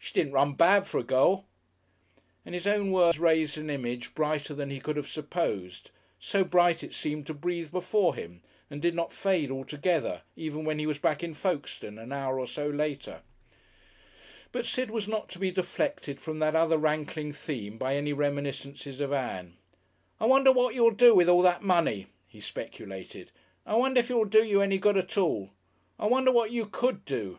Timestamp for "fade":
9.12-9.52